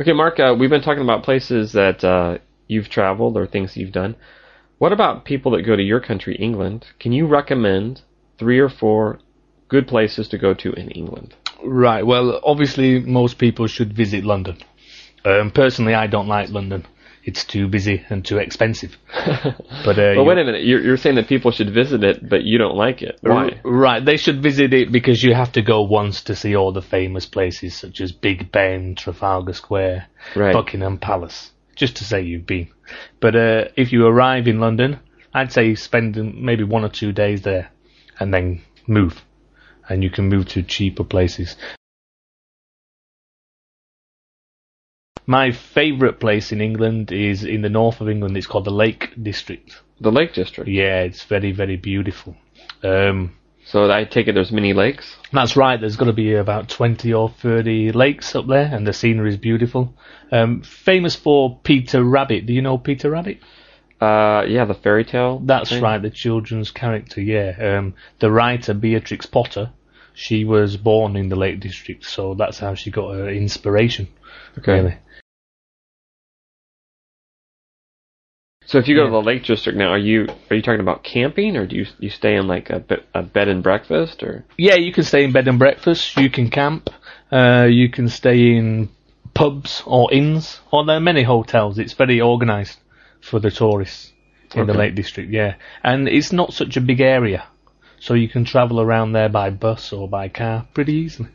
[0.00, 3.92] Okay, Mark, uh, we've been talking about places that uh, you've traveled or things you've
[3.92, 4.16] done.
[4.78, 6.86] What about people that go to your country, England?
[6.98, 8.00] Can you recommend
[8.38, 9.18] three or four
[9.68, 11.34] good places to go to in England?
[11.62, 12.06] Right.
[12.06, 14.56] Well, obviously, most people should visit London.
[15.26, 16.86] Um, personally, I don't like London.
[17.22, 18.96] It's too busy and too expensive.
[19.84, 22.42] But, uh, But wait a minute, you're, you're saying that people should visit it, but
[22.44, 23.18] you don't like it.
[23.22, 23.60] Why?
[23.64, 26.82] Right, they should visit it because you have to go once to see all the
[26.82, 30.06] famous places such as Big Ben, Trafalgar Square,
[30.36, 30.52] Right.
[30.52, 32.68] Buckingham Palace, just to say you've been.
[33.20, 35.00] But uh, if you arrive in London,
[35.32, 37.70] I'd say spend maybe one or two days there
[38.18, 39.22] and then move.
[39.88, 41.56] And you can move to cheaper places.
[45.30, 48.36] My favourite place in England is in the north of England.
[48.36, 49.80] It's called the Lake District.
[50.00, 50.68] The Lake District.
[50.68, 52.34] Yeah, it's very, very beautiful.
[52.82, 55.16] Um, So I take it there's many lakes.
[55.32, 55.80] That's right.
[55.80, 59.36] There's got to be about 20 or 30 lakes up there, and the scenery is
[59.36, 59.94] beautiful.
[60.32, 62.46] Um, famous for Peter Rabbit.
[62.46, 63.38] Do you know Peter Rabbit?
[64.00, 65.38] Uh, yeah, the fairy tale.
[65.44, 65.80] That's thing.
[65.80, 67.20] right, the children's character.
[67.20, 67.78] Yeah.
[67.78, 69.70] Um, the writer Beatrix Potter,
[70.12, 74.08] she was born in the Lake District, so that's how she got her inspiration.
[74.58, 74.80] Okay.
[74.80, 74.96] Really.
[78.70, 81.02] So if you go to the Lake District now, are you are you talking about
[81.02, 84.76] camping, or do you you stay in like a, a bed and breakfast, or Yeah,
[84.76, 86.16] you can stay in bed and breakfast.
[86.16, 86.88] You can camp.
[87.32, 88.88] Uh, you can stay in
[89.34, 91.80] pubs or inns, or there are many hotels.
[91.80, 92.78] It's very organised
[93.20, 94.12] for the tourists
[94.54, 95.32] in the Lake District.
[95.32, 97.48] Yeah, and it's not such a big area,
[97.98, 101.30] so you can travel around there by bus or by car pretty easily.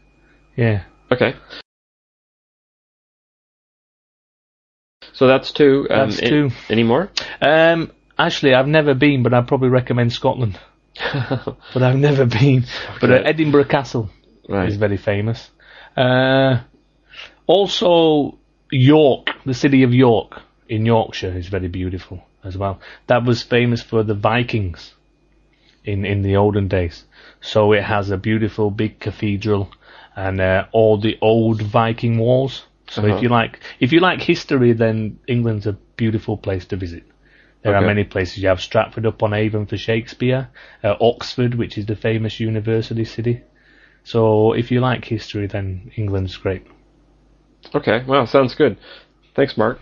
[0.55, 0.85] Yeah.
[1.11, 1.35] okay?
[5.13, 5.87] So that's two.
[5.89, 6.51] Um, That's two.
[6.69, 7.09] Any more?
[7.41, 10.59] Um, actually, I've never been, but I'd probably recommend Scotland.
[11.73, 12.65] But I've never been.
[13.01, 14.09] But uh, Edinburgh Castle.
[14.47, 14.69] right.
[14.69, 15.49] is very famous.
[15.97, 16.61] Uh,
[17.47, 18.37] also,
[18.71, 22.79] York, the city of York in Yorkshire is very beautiful as well.
[23.07, 24.93] That was famous for the Vikings
[25.83, 27.03] in, in the olden days.
[27.41, 29.71] So it has a beautiful big cathedral
[30.15, 32.63] and uh, all the old Viking walls.
[32.95, 33.17] So Uh-huh.
[33.17, 37.03] if you like if you like history, then England's a beautiful place to visit.
[37.63, 38.37] There are many places.
[38.37, 40.47] You have Stratford upon Avon for Shakespeare,
[40.83, 43.41] uh, Oxford, which is the famous university city.
[44.03, 46.63] So if you like history, then England's great.
[47.73, 48.03] Okay.
[48.07, 48.77] well, Sounds good.
[49.35, 49.79] Thanks, Mark.